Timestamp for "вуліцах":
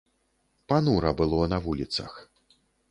1.67-2.11